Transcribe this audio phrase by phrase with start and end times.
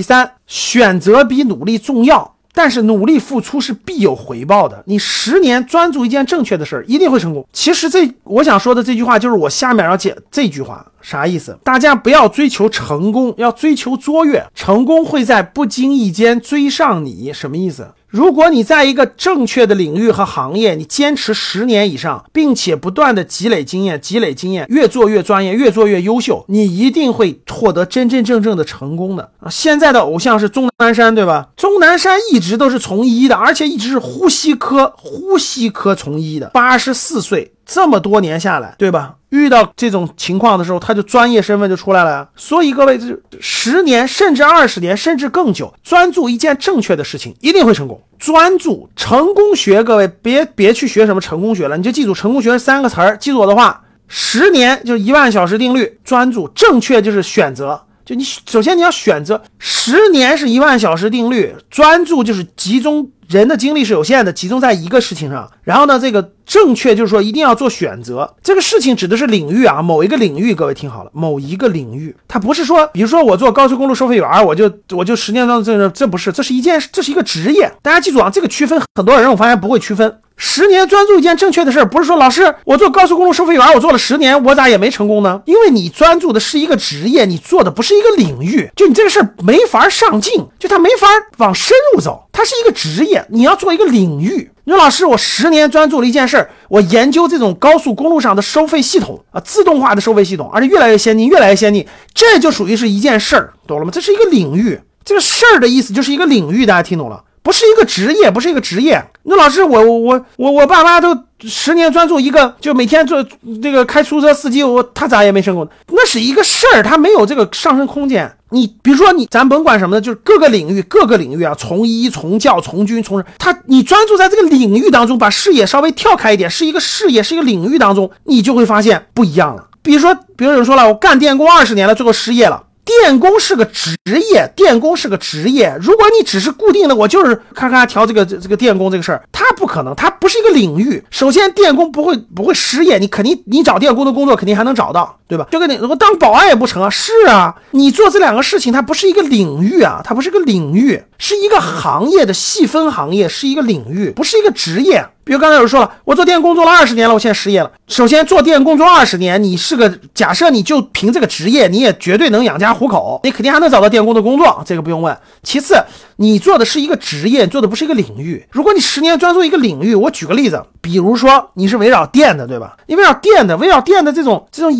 [0.00, 2.34] 第三，选择比努力重要。
[2.52, 4.82] 但是努力付出是必有回报的。
[4.86, 7.46] 你十年专注一件正确的事儿，一定会成功。
[7.52, 11.58] 其实这我想说的这句话，就是我下面要讲这句话啥意思？
[11.64, 14.46] 大家不要追求成功，要追求卓越。
[14.54, 17.88] 成功会在不经意间追上你，什么意思？
[18.08, 29.48] 如果你在一个正确的领域和行业，你坚持十年以上，并且不断的积累经验，积累经验，越做越专业，越做越优秀，你一定会获得真真正正的成功的啊！
[29.48, 31.50] 现在的偶像是钟南山，对吧？
[31.56, 37.52] 钟南山一直都是从医的，而且一直是呼吸科呼吸科从医的，八十四岁。
[37.72, 39.14] 这么多年下来，对吧？
[39.28, 42.28] 遇到这种情况的时候，他就专业身份就出来了呀。
[42.34, 48.02] 所以各位，这十年甚至二十年甚至更久，专注一件正确的事情，一定会成功。
[48.18, 53.16] 专注成功学，各位别别去学什么成功学了，你就记住成功学三个词儿。
[53.18, 57.80] 记住我的话，十年就一万小时定律，专注正确就是选择。
[58.04, 63.08] 就你首先你要选择，十年是一万小时定律，专注就是集中。
[63.30, 65.48] 人的精力是有限的，集中在一个事情上。
[65.62, 68.34] 然后呢，这个正确就是说一定要做选择。
[68.42, 70.52] 这个事情指的是领域啊，某一个领域。
[70.52, 77.70] 各位听好了，某一个领域，它不是说，比如说我做高速公路收费员，我就 我就十年当中这这不是，这是一件，这是一个职业。
[77.82, 80.12] 大家记住啊，这个区分很多人我发现不会区分。
[80.42, 85.40] 十年专注一件正确的事儿，不是说老师我做高速公路收费员，我做了十年，我咋也没成功呢？
[85.44, 91.06] 因为你专注的是一个职业，你做的不是一个领域，就你这个事儿没法上进，就他没法
[91.36, 94.50] 往深入走，它是一个职业，你要做一个领域。
[94.64, 103.90] 你说老师，我十年专注了一件事儿，我研究这种高速公路上的收费系统啊，自动化的收费系统，而且越来越先进，越来越先进，这就属于是一件事儿，懂了吗？
[103.92, 107.22] 这是一个领域，这个事儿的意思就是一个领域，大家听懂了？
[107.42, 109.04] 不是一个职业，不是一个职业。
[109.24, 113.24] 那老师，我我我我爸妈都十年专注一个，就每天做
[113.62, 115.68] 这个开出租车司机，我他咋也没成功？
[115.88, 118.30] 那是一个事儿，他没有这个上升空间。
[118.50, 129.68] 你比如说你，咱甭管什么的，就是各个领域，各个领域啊，从医、从教、从军、从他，你专注在这个领域当中，把视野稍微跳开一点，是一个视野，是一个领域当中，你就会发现不一样了。
[129.82, 132.64] 比如说，比如有人说了，我干电工二十年了，最后失业了。
[132.90, 133.96] 电工是个职
[134.32, 135.72] 业，电工是个职业。
[135.80, 141.00] 如果你只是固定的，我就是咔咔调这个这个电工这个事儿，它不可能，它不是一个领域。
[141.08, 145.46] 首先，电工不会不会失业，你肯定你找电工的工作肯定还能找到，对吧？
[145.52, 146.90] 就跟你我当保安也不成啊。
[146.90, 155.06] 是啊，你做这两个事情，它不是一个领域啊，它不是个领域，是一个行业的细分行业，是一个领域，不是一个职业。
[155.22, 157.70] 比如刚才有人说了，我做电工做了二十年了，我现在失业了。
[157.86, 165.14] 首先做电工做二十年，你是个假设，你就凭这个职业，你也绝对能养家糊口，你肯定还能找到电工的工作，这个不用问。
[165.42, 165.76] 其次，
[166.16, 168.42] 你做的是一个职业，做的不是一个领域。
[168.50, 172.78] 如果你十年专注一个领域，我举个例子，比如说你是围绕电的，对吧？
[172.86, 174.72] 你围绕电的，围绕电的这种这种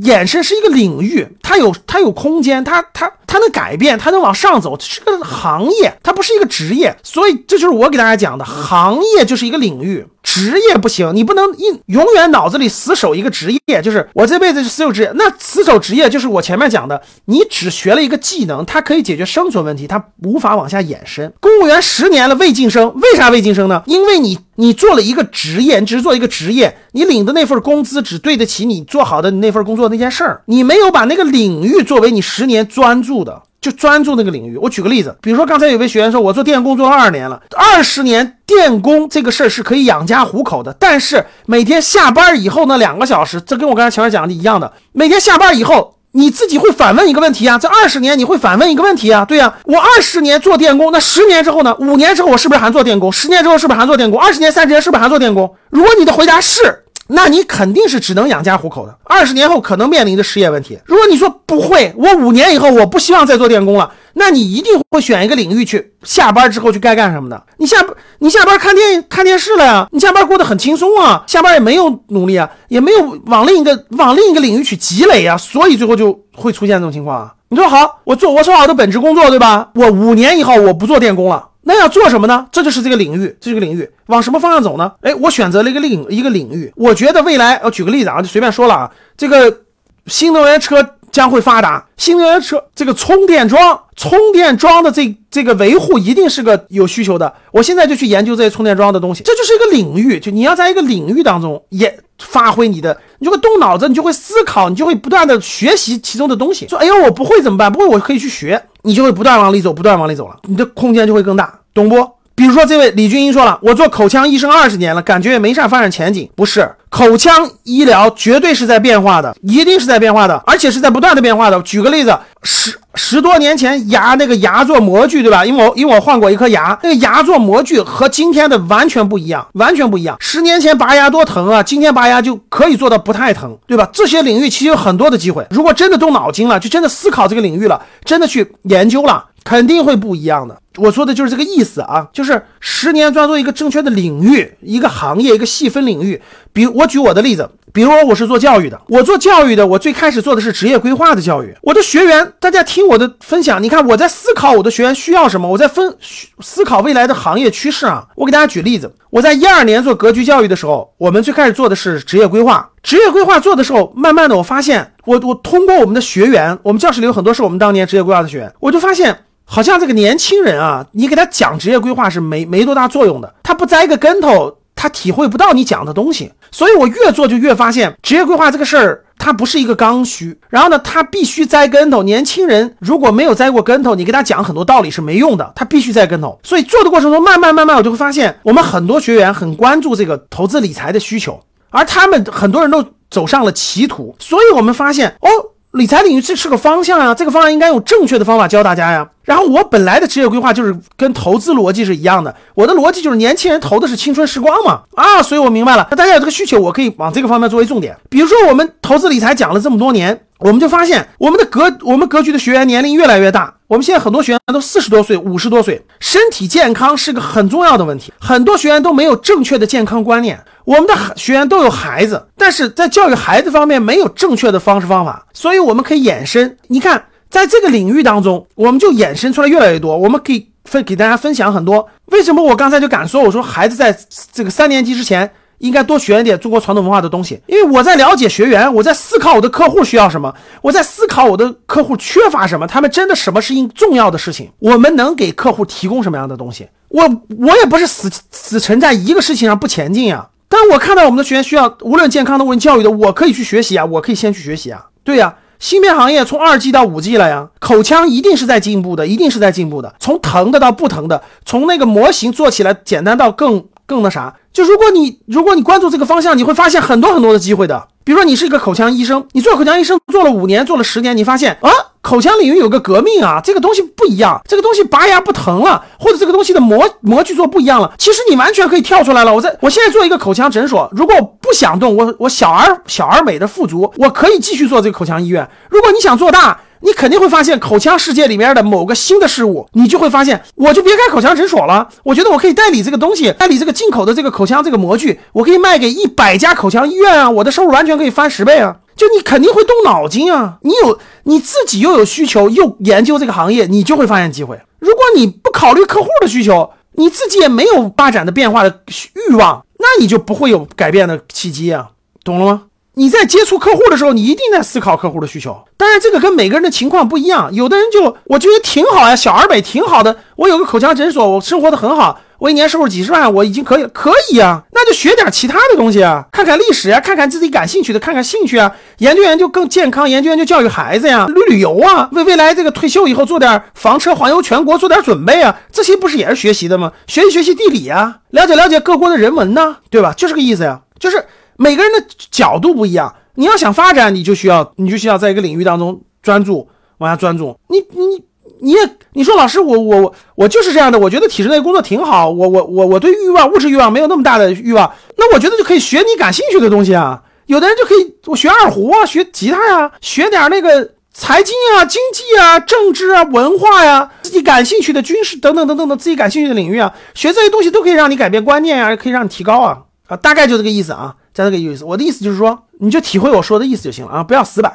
[0.00, 6.94] 衍生是一个领域，它有它有空间，它它它能改变，它能往上走，是个行业，它不是一个职业。
[7.02, 10.06] 所以这就是我给大家讲的，行业就是一个领域。
[10.22, 15.10] 职业不行，你不能一永远脑子里死守一个职业，就是我这辈子是死守职业。
[15.16, 21.32] 那死守职业就是我前面讲的，你只学了一个技能，它可以解决生存问题，它无法往下延伸。
[21.40, 23.82] 公务员十年了未晋升，为啥未晋升呢？
[23.86, 33.42] 因为你你做了一个职业，你只是做一个职业，你领的那份工资只对得起你做好的那份工作那件事儿，你没有把那个领域作为你十年专注的。
[33.60, 34.56] 就专注那个领域。
[34.56, 40.74] 我举个例子，比如说刚才有位学员说，我做电工做了二十年了，二十年电工这个事儿是可以养家糊口的。
[40.80, 44.72] 但是每天下班以后那两个小时，这跟我刚才前面讲的一样的。
[44.90, 51.72] 每天下班以后，你自己会反问一个问题啊，这二十年你会反问一个问题啊，对呀，我二十年做电工，那十年之后呢？
[51.78, 53.12] 五年之后我是不是还做电工？
[53.12, 54.20] 十年之后是不是还做电工？
[54.20, 55.54] 二十年、三十年是不是还做电工？
[55.70, 56.80] 如果你的回答是。
[57.14, 60.78] 那你肯定是只能养家糊口的，二十年后可能面临着失业问题。
[60.86, 67.42] 如果你说不会，我五年以后我不希望再做电工了，那你一定会选一个领域去，下班之后去该干什么的。
[67.58, 67.76] 你下
[68.20, 69.86] 你下班看电看电视了呀？
[69.92, 77.34] 你下班过得很轻松啊，下班也没有努力啊，也没有往另一个往另一个领域去积累呀，所以最后就会出现这种情况啊。
[77.50, 79.68] 你说好，我做我做好的本职工作，对吧？
[79.74, 81.48] 我五年以后我不做电工了。
[81.64, 82.46] 那要做什么呢？
[82.50, 84.92] 这就是这个领域，这个领域往什么方向走呢？
[85.02, 89.60] 哎，我选择了一个领一个领域，我觉得未来，我举个例子啊，就随便说了啊，这个
[90.06, 97.32] 新能源车将会发达，新能源车这个充电桩，充电桩的这这个维护一定是个有需求的。
[97.52, 106.66] 我现在就去研究这些充电桩的东西，这就是一个领域，就你要在一个领域当中也发挥你的，你就会动脑子，你就会思考，你就会不断的学习其中的东西。
[106.66, 107.70] 说，哎呦，我不会怎么办？
[107.70, 108.60] 不会，我可以去学。
[108.82, 111.96] 你就会不断往里走，不断往里走了，你的空间就会更大，懂不？
[112.34, 116.28] 比如说这位李军英说了，我做口腔医生二十年了，感觉也没啥发展前景。
[116.34, 121.60] 不是，口腔医疗绝对是在变化的，一定是在变化的，而且是在不断的变化的。
[121.62, 125.44] 举个例子，十十多年前牙那个牙做模具，对吧？
[125.44, 130.16] 因为我因为我换过一颗牙，那个牙做模具和今天的完全不一样，完全不一样。
[130.18, 133.88] 十年前拔牙多疼啊，今天拔牙就可以做到不太疼，对吧？
[133.92, 139.26] 这些领域其实有很多的机会，如果真的动脑筋了，就真的思考这个领域了，真的去研究了。
[139.44, 146.20] 肯定会不一样的，我说的就是这个意思啊，就是十年专注一个正确的领域，一个行业，一个细分领域。
[146.52, 151.54] 比如我举我的例子，比如我是做教育的，我做教育的，我最开始做的是职业规划的教育。
[151.62, 155.96] 我的学员，大家听我的分享，你看我在思考我的学员需要什么，我在分
[156.40, 158.06] 思考未来的行业趋势啊。
[158.14, 162.68] 我给大家举例子，我在一二年做格局教育的时候，我们最开始做的是职业规划。
[162.82, 169.16] 职业规划做的时候，慢慢的我发现，我我通过我们的学员，我们教室里有很多是我们当年职业规划的学员，我就发现。
[169.54, 176.32] 好像这个年轻人啊，你给他讲职业规划是没没多大作用的，他不栽个跟头，他体会不到你讲的东西。
[176.50, 180.40] 所以我越做就越发现，职业规划这个事儿，它不是一个刚需。
[180.48, 182.02] 然后呢，他必须栽跟头。
[182.02, 186.40] 年轻人如果没有栽过跟头，你给他讲很多道理是没用的，他必须栽跟头。
[186.42, 191.38] 所以做的过程中，慢慢慢慢，我就会发现，我们很多学员很关注这个投资理财的需求，
[191.68, 194.16] 而他们很多人都走上了歧途。
[194.18, 195.28] 所以我们发现，哦。
[195.72, 199.08] 理财领域这是个方向呀，这个方向应该用正确的方法教大家呀。
[199.24, 207.96] 然后我本来的职业规划就是跟投资逻辑是一样的，我的逻辑就是年轻人投的是青春时光嘛啊，所以我明白了，那大家有这个需求，我可以往这个方面作为重点。
[208.10, 220.38] 比如说我们投资理财讲了这么多年，我们就发现我们的格我们格局的学员年龄越来越大，我们现在很多学员都四十多岁、五十多岁，身体健康是个很重要的问题，很多学员都没有正确的健康观念。
[220.66, 226.54] 我们的学员都有孩子，但是在教育孩子方面没有正确的方式方法，所以我们可以衍生。
[226.66, 229.96] 你看，在这个领域当中，我们就衍生出来越来越多。
[229.96, 231.88] 我们可以分给大家分享很多。
[232.08, 233.98] 为什么我刚才就敢说，我说孩子在
[234.34, 235.30] 这个三年级之前
[235.62, 237.40] 应该多学一点中国传统文化的东西？
[237.46, 246.68] 因为我在了解学员，我在思考我的客户需要什么，我在思考我的客户缺乏什么，他们真的什么是重要的事情，我们能给客户提供什么样的东西？
[246.88, 247.02] 我
[247.38, 250.28] 我也不是死死沉在一个事情上不前进呀。
[250.48, 254.84] 但我看到我们的学员需要，无论健康的、无论教育的，我可以去学习啊，我可以先去学习啊。
[255.02, 259.94] 对呀，芯片行业从二 G 到五 G 了呀，口腔一定是在进步的，一定是在进步的。
[259.98, 264.34] 从疼的到不疼的，从那个模型做起来简单到更更那啥。
[264.52, 267.88] 就如果你如果你关注这个方向，你会发现很多很多的机会的。
[268.04, 271.70] 比如说你是一个口腔医生，你做口腔医生做了五年，做了十年，你发现啊。
[272.02, 277.94] 口腔领域有个革命啊，这个东西不一样，这个东西拔牙不疼了，或者这个东西的模模具做不一样了。
[277.96, 279.32] 其实你完全可以跳出来了。
[279.32, 285.48] 我在我现在做一个口腔诊所，如果我不想动，我我小而小而美的富足，我可以继续做这个口腔医院。
[285.70, 291.88] 如果你想做大，你肯定会发现口腔世界里面的某个新的事物，你就会发现，我就别开口腔诊所了。
[292.02, 298.76] 我觉得我可以代理这个东西，代理这个进口的这个口腔这个模具，我可以卖给一百家口腔医院啊，我的收入完全可以翻十倍啊。
[298.94, 300.58] 就你肯定会动脑筋啊！
[300.62, 304.60] 你有你自己又有需求，又研究这个行业，你就会发现机会。
[304.80, 308.82] 如果你不考虑客户的需求，你自己也没有发展的变化的
[309.30, 311.88] 欲望，那你就不会有改变的契机啊！
[312.22, 312.62] 懂了吗？
[312.94, 315.64] 你在接触客户的时候，你一定在思考客户的需求。
[315.78, 317.52] 当然，这个跟每个人的情况不一样。
[317.54, 320.14] 有的人就我觉得挺好呀，小而美挺好的。
[320.36, 324.62] 我有个口腔诊所，我生活的很好，我一年收入几十万，我已经可以可以啊。
[324.72, 336.92] 那就学点其他的东西啊，看看历史呀，看看自己感兴趣的，看看兴趣啊，研究研究更健康，研究研究教育孩子呀，旅旅游啊，为未来这个退休以后做点房车环游全国做点准备啊，这些不是也是学习的吗？
[337.06, 340.12] 学习学习地理啊，了解了解各国的人文呢，对吧？
[340.14, 341.24] 就这个意思呀，就是。
[341.62, 347.56] 每个人的角度不一样，你要想发展，你就需要你就需要在一个领域当中专注，往下专注。
[347.68, 348.24] 你你
[348.60, 348.78] 你也
[349.12, 357.22] 你说老师，我我我我就是这样的，我觉得体制内工作挺好，我我我我对欲望物质欲望没有那么大的欲望，那我觉得就可以学你感兴趣的东西啊。
[357.46, 369.78] 有的人就可以我学二胡啊，学吉他呀，学点那个财经啊、经济啊、政治啊、文化呀，自己感兴趣的军事等等等等的自己感兴趣的领域啊，学这些东西都可以让你改变观念啊，可以让你提高啊
[370.08, 371.14] 啊，大概就这个意思啊。
[371.32, 374.70] 加这个意思，我的意思就是说，你就体会我说的意思就行了啊，不要死板。